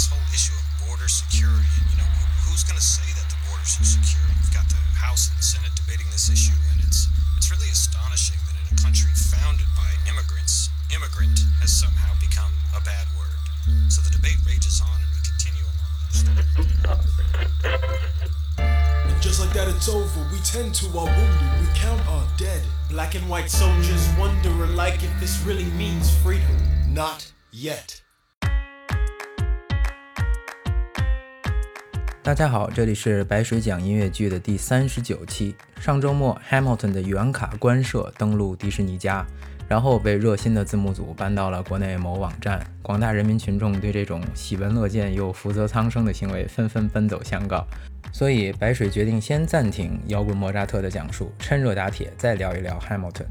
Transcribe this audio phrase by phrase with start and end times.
[0.00, 1.60] this whole issue of border security,
[1.92, 2.08] you know,
[2.48, 4.24] who's going to say that the borders are secure?
[4.32, 7.04] We've got the House and the Senate debating this issue, and it's
[7.36, 12.80] it's really astonishing that in a country founded by immigrants, immigrant has somehow become a
[12.80, 13.44] bad word.
[13.92, 15.92] So the debate rages on, and we continue along
[19.04, 20.24] And just like that, it's over.
[20.32, 22.64] We tend to our wounded, we count our dead.
[22.88, 26.56] Black and white soldiers wonder alike if this really means freedom.
[26.88, 28.00] Not yet.
[32.22, 35.56] 大家好，这里是白水讲音乐剧的第三十九期。
[35.80, 39.26] 上周末，Hamilton 的原卡官摄登陆迪士尼家，
[39.66, 42.62] 然后被热心的字幕组搬到了国内某网站。
[42.82, 47.66] 广大人民群众对这种喜闻乐见又福泽苍生的行为纷纷奔走相告，
[48.12, 53.24] 所以白水决定先暂停摇滚莫扎特的讲述，趁热打铁，再聊一聊 Hamilton。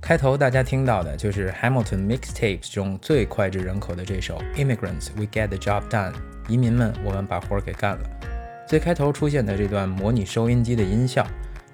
[0.00, 6.14] 开头大家听到的就是 Hamilton Mixtapes 中最脍炙人口的这首 Immigrants We Get the Job Done，
[6.48, 8.19] 移民们，我们把活儿给干了。
[8.70, 11.26] 最开头出现的这段模拟收音机的音效，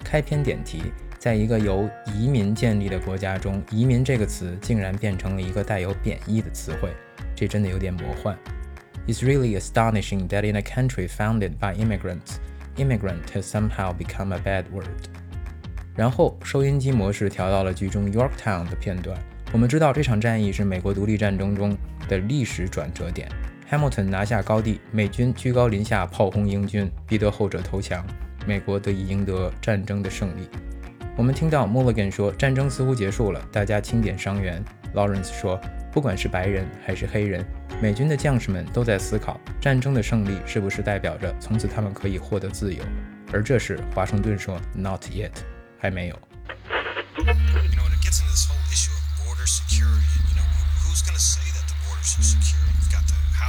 [0.03, 0.81] 开篇点题，
[1.19, 6.89] 在一个由移民建立的国家中，移民这个词竟然变成了一个带有贬义的词汇，
[7.35, 8.35] 这真的有点魔幻。
[9.05, 12.37] It's really astonishing that in a country founded by immigrants,
[12.77, 14.87] immigrant has somehow become a bad word.
[15.95, 19.15] 然后收音机模式调到了剧中 Yorktown 的片段。
[19.51, 21.77] 我们知道这场战役是美国独立战争中
[22.09, 23.29] 的历史转折点。
[23.69, 28.05] Hamilton 拿下高地，美军居高临下炮轰英军，逼得后者投降，
[28.45, 30.47] 美国得以赢得战争的胜利。
[31.17, 34.63] 我们听到 Mulligan 说：“战争似乎结束了，大家清点伤员。
[34.95, 35.59] ”Lawrence 说
[35.91, 37.45] ：“不管是白人还是黑人，
[37.81, 42.81] 美军的将士们都在思考，战争的胜利是不是代表着从此他们可以获得自由？”
[43.33, 45.31] 而这时，华盛顿说：“Not yet，
[45.77, 46.15] 还没有。”
[47.17, 47.33] You know,
[47.83, 50.47] when it gets into this whole issue of border security, you know,
[50.85, 52.63] who's going to say that the borders are secure?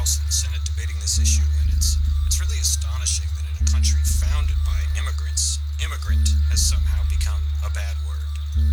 [0.09, 3.67] You've the House and Senate debating this issue, and it's it's really astonishing that in
[3.67, 8.25] a country founded by immigrants, immigrant has somehow become a bad word.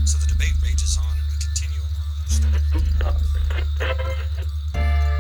[0.08, 2.64] So the debate rages on, and we continue along with our story.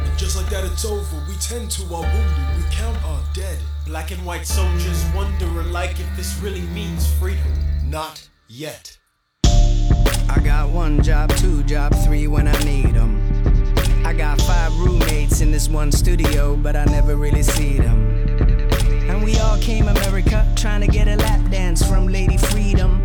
[0.08, 1.26] And just like that, it's over.
[1.28, 3.59] We tend to our wounded, we count our dead.
[3.86, 7.52] Black and white soldiers wonder alike if this really means freedom.
[7.84, 8.97] Not yet.
[9.44, 13.25] I got one job, two job, three when I need them.
[14.16, 18.16] I got five roommates in this one studio, but I never really see them.
[19.09, 23.02] And we all came America trying to get a lap dance from Lady Freedom.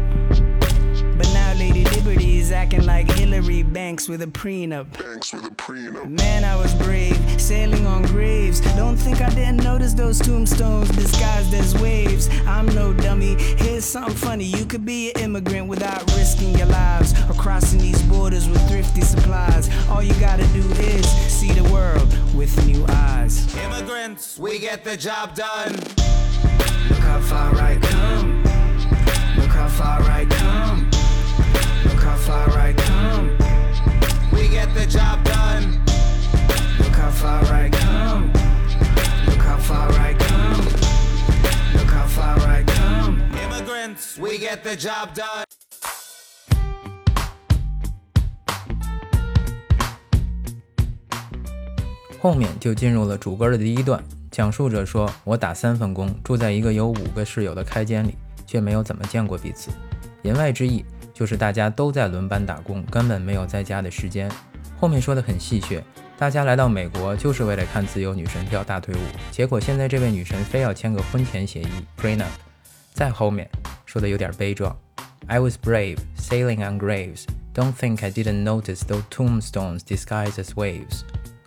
[1.18, 4.86] But now Lady Liberty is acting like Hillary Banks with a prenup.
[5.02, 6.08] Banks with a prenup.
[6.08, 8.60] Man, I was brave, sailing on graves.
[8.76, 9.19] Don't think
[9.80, 12.28] notice those tombstones disguised as waves.
[12.46, 13.34] I'm no dummy.
[13.56, 18.02] Here's something funny you could be an immigrant without risking your lives or crossing these
[18.02, 19.70] borders with thrifty supplies.
[19.88, 23.54] All you gotta do is see the world with new eyes.
[23.56, 25.72] Immigrants, we get the job done.
[26.90, 28.42] Look how far I come.
[29.38, 30.90] Look how far I come.
[31.84, 33.30] Look how far I come.
[34.30, 35.80] We get the job done.
[36.80, 37.49] Look how far
[44.56, 45.44] the job done.
[52.20, 58.14] 后面就进入了主歌的第一段，讲述者说：“我打三份工，住在一个有五个室友的开间里，
[58.46, 59.70] 却没有怎么见过彼此。”
[60.22, 60.84] 言外之意
[61.14, 64.30] 就是大家都在轮班打工，根本没有在家的时间。
[64.78, 65.82] 后面说的很戏谑，
[66.18, 68.98] 大家来到美国就是为了看自由女神跳大腿舞，
[69.30, 71.68] 结果现在这位女神非要签个婚前协议
[71.98, 72.26] （prenup）。
[72.92, 73.48] 再后面
[73.89, 74.75] 说的有点悲壮：“
[75.27, 77.25] I was brave, sailing on graves.
[77.53, 81.01] Don't think I didn't notice those tombstones disguised as waves.”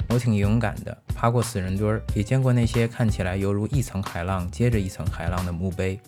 [0.09, 6.00] 我挺勇敢的，爬过死人堆儿，也见过那些看起来犹如一层海浪接着一层海浪的墓碑。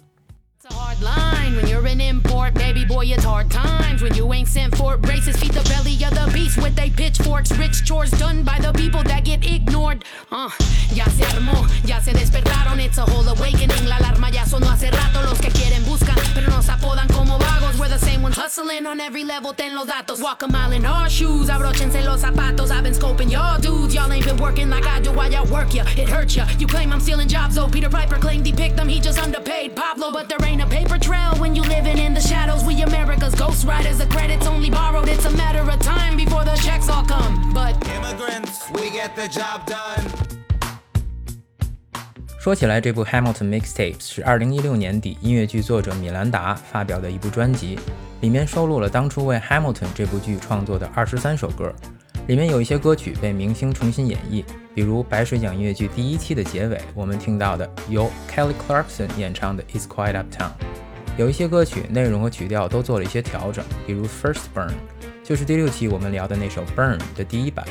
[0.62, 3.06] It's a hard line when you're an import, baby boy.
[3.06, 5.36] It's hard times when you ain't sent for braces.
[5.36, 7.50] Feed the belly of the beast with they pitchforks.
[7.58, 10.04] Rich chores done by the people that get ignored.
[10.30, 10.50] Uh,
[10.94, 12.78] ya se armó, ya se despertaron.
[12.78, 13.88] It's a whole awakening.
[13.88, 14.43] La alarma ya
[18.55, 19.53] hustling on every level.
[19.53, 20.21] Ten los datos.
[20.21, 21.49] Walk a mile in our shoes.
[21.49, 22.71] Abrochense los zapatos.
[22.71, 23.93] I've been scoping y'all dudes.
[23.93, 25.11] Y'all ain't been working like I do.
[25.11, 25.83] Why y'all work ya?
[25.97, 26.47] It hurts ya.
[26.59, 27.67] You claim I'm stealing jobs, though.
[27.67, 28.87] Peter Piper claimed he picked them.
[28.87, 32.21] He just underpaid Pablo, but there ain't a paper trail when you living in the
[32.21, 32.63] shadows.
[32.63, 33.97] We America's ghost riders.
[33.97, 35.09] The credit's only borrowed.
[35.09, 37.53] It's a matter of time before the checks all come.
[37.53, 39.94] But Immigrants, we get the job done.
[42.45, 47.79] 说起来，这部 Hamilton Mixtapes 是2016年底音乐剧作者米兰达发表的一部专辑，
[48.21, 51.73] 里面收录了当初为 Hamilton 这部剧创作的23首歌。
[52.27, 54.43] 里面有一些歌曲被明星重新演绎，
[54.75, 60.49] 比如白水奖音乐剧第一期的结尾，我们听到的由 Kelly Clarkson 演唱的《It's Quite Uptown》。
[61.17, 64.67] 有一些歌曲内容和曲调都做了一些调整，比如《First Burn》，
[65.23, 67.65] 就是第六期我们聊的那首《Burn》的第一版。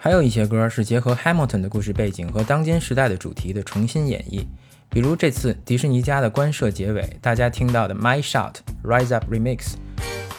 [0.00, 4.46] 还有一些歌是结合 Hamilton 的故事背景和当今时代的主题的重新演绎，
[4.88, 8.54] 比如这次迪士尼家的官摄结尾，大家听到的《My Shot
[8.84, 9.56] Rise Up Remix》。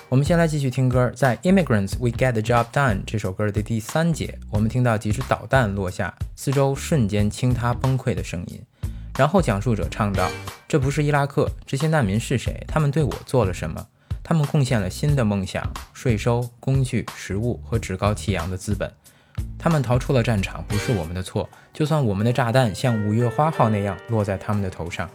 [0.08, 8.62] 我们先来继续听歌，在《Immigrants We Get the Job Done》这首歌的第三节，我们听到几支导弹落下，四周瞬间倾塌崩溃的声音。
[9.18, 10.32] 然后讲述者唱道
[10.70, 12.64] ：“这不是伊拉克，这些难民是谁？
[12.66, 13.86] 他们对我做了什么？
[14.24, 18.90] 他们贡献了新的梦想、税收、工具、食物和趾高气扬的资本。
[19.58, 21.50] 他们逃出了战场，不是我们的错。
[21.74, 25.10] 就算我们的炸弹像五月花号那样落在他们的头上。”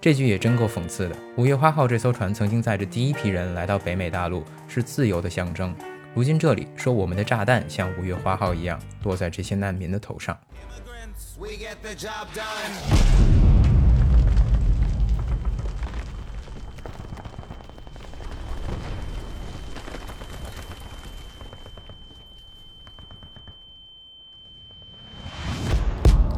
[0.00, 1.16] 这句也真够讽刺的。
[1.36, 5.74] 五月花号这艘船曾经载着第一批人来到北美大陆，是自由的象征。
[6.14, 10.38] 如今这里说我们的炸弹像五月花号一样落在这些难民的头上。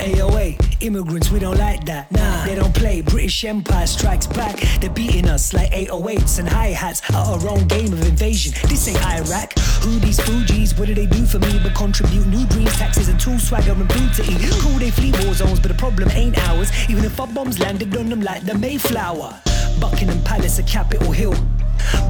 [0.08, 2.10] AOA, immigrants, we don't like that.
[2.10, 3.02] Nah, they don't play.
[3.02, 4.56] British Empire strikes back.
[4.80, 8.54] They're beating us like 808s and hi hats at our own game of invasion.
[8.68, 9.52] This ain't Iraq.
[9.82, 10.78] Who these Fugees?
[10.78, 13.92] What do they do for me but contribute new dreams, taxes, and tool swagger and
[13.92, 14.50] food to eat?
[14.62, 16.70] Cool, they flee war zones, but the problem ain't ours.
[16.88, 19.38] Even if our bombs landed on them like the Mayflower.
[19.78, 21.34] Buckingham Palace, a Capitol Hill.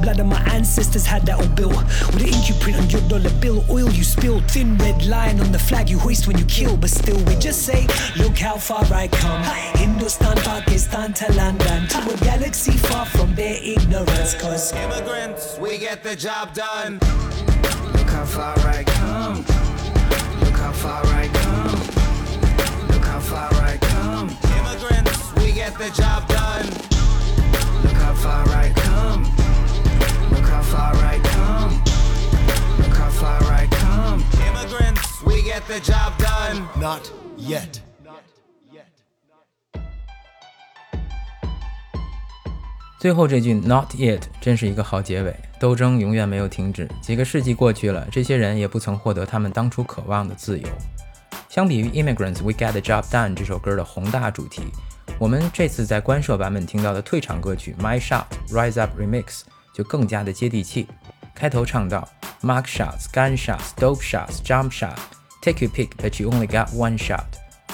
[0.01, 1.75] Blood of my ancestors had that all built.
[2.13, 5.39] With an ink you print on your dollar bill, oil you spill, thin red line
[5.39, 6.77] on the flag you hoist when you kill.
[6.77, 7.87] But still, we just say,
[8.17, 9.41] look how far I come.
[9.77, 14.35] Hindustan, Pakistan to London, to a galaxy far from their ignorance.
[14.35, 16.99] Cause Immigrants, we get the job done.
[17.93, 19.37] Look how far I come.
[20.41, 21.79] Look how far I come.
[22.89, 24.29] Look how far I come.
[24.57, 26.65] Immigrants, we get the job done.
[27.83, 29.38] Look how far I come.
[30.49, 31.73] Look how far I come.
[32.79, 34.23] Look how far I come.
[34.47, 36.67] Immigrants, we get the job done.
[36.81, 37.79] Not yet.
[38.03, 38.23] Not
[38.73, 38.89] yet.
[42.99, 45.35] 最后这句 “Not yet” 真是一个好结尾。
[45.59, 50.67] 斗争永远没有停止，几个世纪过去了，这些人也不曾获得他们当初渴望的自由。
[51.47, 54.63] 相比于《Immigrants We Get the Job Done》这首歌的宏大主题，
[55.19, 59.25] 我们这次在官设版本听到的退场歌曲《My Shot Rise Up Remix》
[59.73, 60.87] 就更加的接地气。
[61.35, 62.07] 开头唱到
[62.41, 64.97] ：“Mark shots, gun shots, dope shots, jump shot,
[65.41, 67.25] take your pick, but you only got one shot。”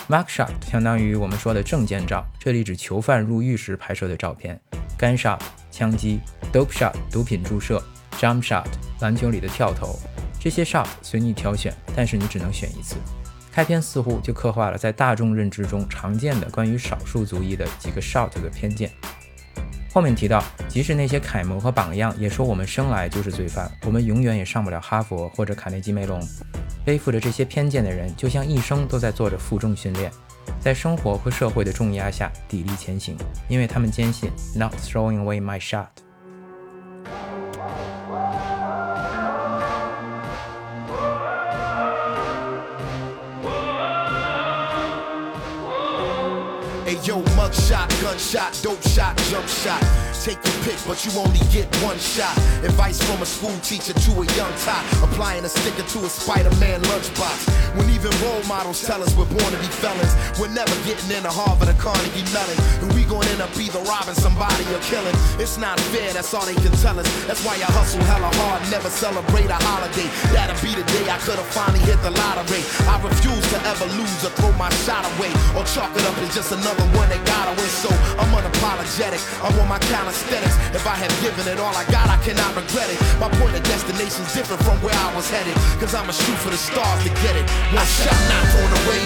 [0.08, 4.60] Mark shot 相当于我们说的证件照，这里指囚犯入狱时拍摄的照片。
[5.00, 5.40] Gun shot
[5.72, 6.20] 枪击
[6.54, 7.84] ，dope shot 毒品注射
[8.20, 8.68] ，jump shot
[9.00, 9.98] 篮球里的跳投。
[10.40, 12.98] 这些 shot 随你挑选，但是你只能选一次。
[13.52, 18.92] 开篇似乎就刻画了在大众认知中常见的关于少数族裔的几个 shot 的偏见。
[19.96, 26.22] 后面提到，即使那些楷模和榜样也说我们生来就是罪犯，我们永远也上不了哈佛或者卡内基梅隆。
[26.84, 30.12] 背负着这些偏见的人，就像一生都在做着负重训练，
[30.60, 33.16] 在生活和社会的重压下砥砺前行，
[33.48, 35.86] 因为他们坚信 “not throwing away my shot”。
[47.04, 50.15] Yo, mugshot, gunshot, dope shot, jump shot.
[50.26, 52.34] Take your pick, but you only get one shot.
[52.66, 54.82] Advice from a school teacher to a young tot.
[55.06, 57.46] Applying a sticker to a Spider-Man lunchbox.
[57.78, 61.30] When even role models tell us we're born to be felons, we're never getting into
[61.30, 62.58] Harvard or Carnegie Mellon.
[62.82, 65.14] And we gonna end up either robbing somebody or killing.
[65.38, 67.06] It's not fair, that's all they can tell us.
[67.30, 70.10] That's why I hustle hella hard, never celebrate a holiday.
[70.34, 72.66] That'll be the day I could've finally hit the lottery.
[72.90, 75.30] I refuse to ever lose or throw my shot away.
[75.54, 77.70] Or chalk it up as just another one that got away.
[77.70, 79.22] So I'm unapologetic.
[79.46, 79.78] I'm on my
[80.16, 80.56] calisthenics.
[80.76, 83.00] If I have given it all I got, I cannot regret it.
[83.20, 85.56] My point of destination's different from where I was headed.
[85.80, 87.46] Cause I'ma shoot for the stars to get it.
[87.76, 89.02] One I I'm not throwing away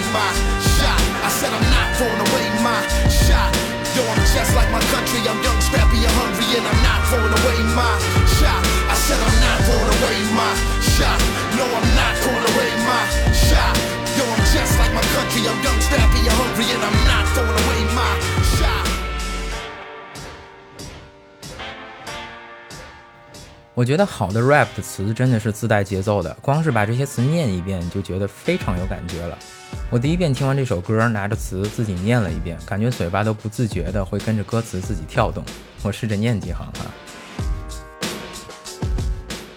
[23.79, 29.37] 我觉得好的 rap 的词真的是自带节奏的，光是把这些词念一遍就觉得非常有感觉了。
[29.89, 35.43] 我第一遍听完这首歌，拿着词自己念了一遍，感觉嘴巴都不自觉的会跟着歌词自己跳动。
[35.83, 36.85] 我试着念几行哈。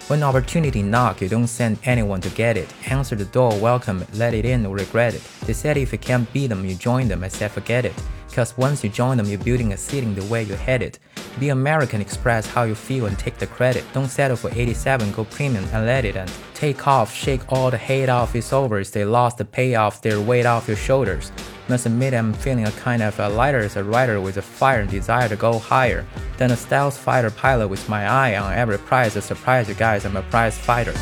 [0.08, 2.66] 我 When opportunity knock, you don't send anyone to get it.
[2.88, 5.20] Answer the door, welcome, let it in or regret it.
[5.46, 7.22] They said if you can't beat them, you join them.
[7.22, 7.92] I said forget it.
[8.34, 10.98] Cause once you join them, you're building a city the way you headed.
[11.38, 13.84] Be American, express how you feel and take the credit.
[13.92, 17.78] Don't settle for 87, go premium and let it and take off, shake all the
[17.78, 18.82] hate off, it's over.
[18.82, 21.30] They lost the payoff, their weight off your shoulders.
[21.68, 24.80] Must admit I'm feeling a kind of a lighter as a writer with a fire
[24.80, 26.04] and desire to go higher
[26.38, 29.14] than a stealth fighter pilot with my eye on every prize.
[29.16, 30.94] A surprise you guys, I'm a prize fighter.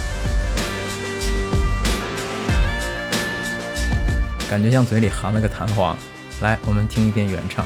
[4.51, 5.97] 感觉像嘴里含了个弹簧。
[6.43, 7.65] 来，我们听一遍原唱。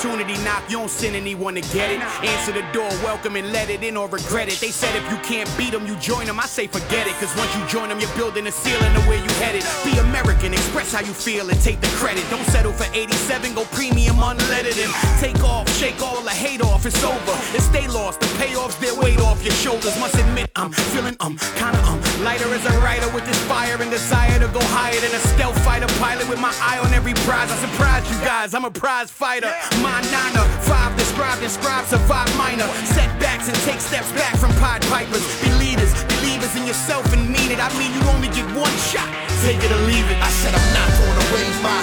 [0.00, 2.00] Opportunity knock, you don't send anyone to get it.
[2.24, 4.58] Answer the door, welcome and let it in or regret it.
[4.58, 6.40] They said if you can't beat them, you join them.
[6.40, 9.18] I say forget it, cause once you join them, you're building a ceiling to where
[9.18, 9.62] you headed.
[9.84, 12.24] Be American, express how you feel and take the credit.
[12.30, 16.86] Don't settle for 87, go premium unleaded and take off, shake all the hate off,
[16.86, 17.36] it's over.
[17.52, 19.98] And stay lost, the payoffs, their weight off your shoulders.
[20.00, 23.90] Must admit, I'm feeling, um, kinda, um, lighter as a writer with this fire and
[23.90, 27.52] desire to go higher than a stealth fighter pilot with my eye on every prize.
[27.52, 29.52] I surprise you guys, I'm a prize fighter.
[29.82, 32.68] My niner, five described, inscribed, survive minor.
[32.86, 35.24] Setbacks and take steps back from Pied Pipers.
[35.42, 37.58] Be leaders, believers in yourself and mean it.
[37.58, 39.08] I mean, you only get one shot,
[39.42, 40.18] take it or leave it.
[40.22, 41.80] I said I'm not throwing away my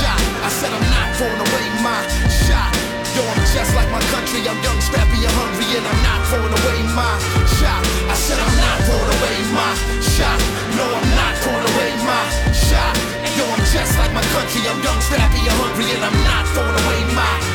[0.00, 0.20] shot.
[0.40, 2.00] I said I'm not throwing away my
[2.48, 2.72] shot.
[3.12, 4.40] Yo, I'm just like my country.
[4.46, 7.12] I'm young, scrappy, and hungry, and I'm not throwing away my
[7.58, 7.82] shot.
[8.06, 10.38] I said I'm not throwing away my shot.
[10.78, 12.22] No, I'm not throwing away my
[12.54, 12.94] shot.
[13.34, 14.62] Yo, I'm just like my country.
[14.62, 17.49] I'm young, scrappy, and hungry, and I'm not throwing away my.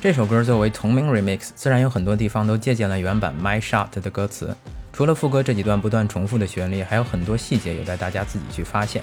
[0.00, 4.56] 这首歌作为同名 remix，自然有很多地方都借鉴了原版《My Shot》的歌词。
[4.92, 9.02] 除了副歌这几段不断重复的旋律，还有很多细节有待大家自己去发现。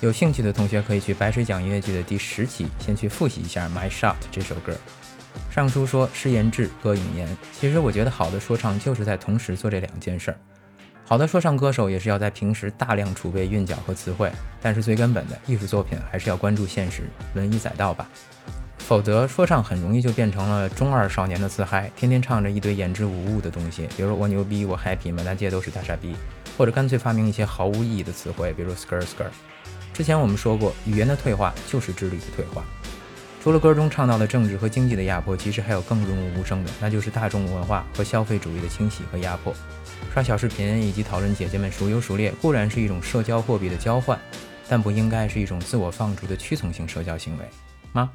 [0.00, 4.72] 有兴趣的同学可以去白水讲音乐剧的第十期，先去复习一下《My Shot》这首歌。
[5.50, 7.28] 上书说诗言志，歌咏言。
[7.58, 10.36] 其实我觉得好的说唱就是在同时做这两件事儿。
[11.08, 14.28] 好的说唱歌手也是要在平时大量储备韵脚和词汇，
[14.60, 18.08] 但是最根本的艺术作品还是要关注现实，文以载道吧。
[18.78, 26.16] 否则说唱很容易就变成了中二少年的自嗨，天天唱着一堆言之无物的东西，比如我牛逼，我 happy，满大街都是大傻逼，
[26.58, 29.26] 或者干脆发明一些毫无意义的词汇， 比如 skr skr。
[29.92, 32.64] 之前我们说过，语言的退化就是智力的退化。
[33.40, 39.54] 除了歌中唱到的政治和经济的压迫，其实还有更润物无声的，那就是大众文化和消费主义的清洗和压迫。
[40.12, 44.18] 刷小视频以及讨论姐姐们孰优孰劣，固然是一种社交货币的交换，
[44.68, 47.44] 但不应该是一种自我放逐的屈从性社交行为
[47.92, 48.10] 吗？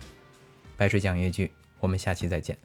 [0.78, 2.58] 白水讲越剧，我们下期再见。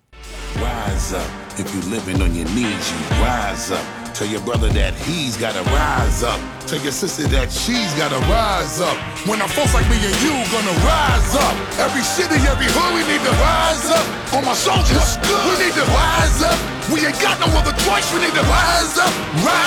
[0.57, 1.27] Rise up.
[1.59, 4.06] If you living on your knees, you rise up.
[4.17, 6.41] Tell your brother that he's gotta rise up.
[6.65, 8.97] Tell your sister that she's gotta rise up.
[9.29, 11.53] When our folks like me and you gonna rise up.
[11.77, 14.33] Every city, every hood, we need to rise up.
[14.33, 16.57] All my soldiers, we need to rise up.
[16.89, 19.13] We ain't got no other choice, we need to rise up,
[19.45, 19.66] rise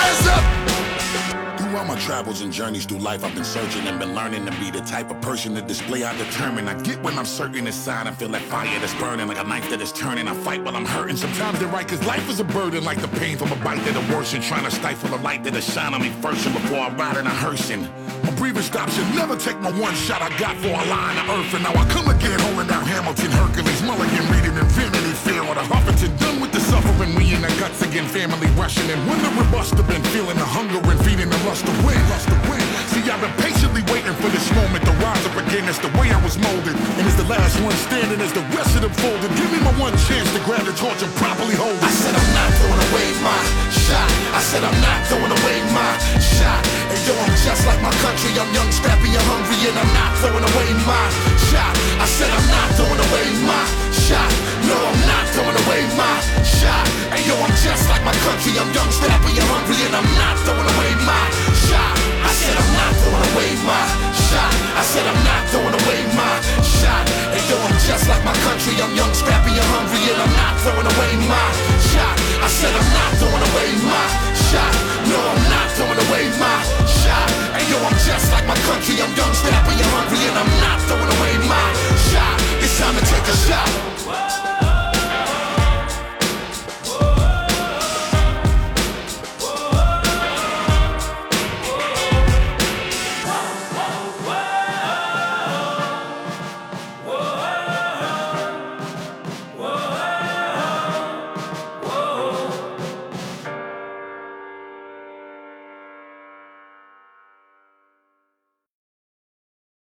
[1.90, 4.80] my travels and journeys through life, I've been searching and been learning to be the
[4.82, 6.68] type of person to display I determine.
[6.68, 9.68] I get when I'm certain inside, I feel that fire that's burning like a knife
[9.70, 10.28] that is turning.
[10.28, 11.16] I fight while I'm hurting.
[11.16, 14.06] Sometimes they're right, cause life is a burden, like the pain from a bite that'll
[14.14, 14.40] worsen.
[14.40, 17.26] Trying to stifle the light that'll shine on me first, and before I ride in
[17.26, 17.82] a hearsing.
[18.22, 21.26] My breathing stops, should never take my one shot I got for a line of
[21.28, 21.54] earth.
[21.54, 25.66] And now I come again, holding down Hamilton, Hercules, Mulligan, reading Infinity Fair, or the
[25.66, 27.16] Huffington, done with the suffering.
[27.16, 28.84] We in the guts again, family rushing.
[28.92, 31.96] And wonder what must have been feeling the hunger and feeding the lust to win.
[32.12, 32.60] Lust to win.
[32.92, 35.64] See, I've been patiently waiting for this moment to rise up again.
[35.64, 36.76] It's the way I was molded.
[36.76, 39.32] And it's the last one standing as the rest of them folded.
[39.40, 41.88] Give me my one chance to grab the torch and properly hold it.
[41.88, 43.40] I said I'm not throwing away my
[43.72, 44.08] shot.
[44.36, 46.60] I said I'm not throwing away my shot.
[46.92, 48.36] And yo, I'm just like my country.
[48.36, 51.04] I'm young, scrappy, and hungry, and I'm not throwing away my
[51.48, 51.72] shot.
[51.96, 53.64] I said I'm not throwing away my
[53.96, 54.30] shot.
[54.68, 55.09] No, I'm not
[58.24, 58.52] country.
[58.58, 58.89] I'm young,